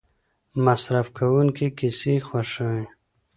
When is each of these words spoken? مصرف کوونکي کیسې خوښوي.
مصرف 0.65 1.07
کوونکي 1.17 1.67
کیسې 1.77 2.13
خوښوي. 2.27 2.85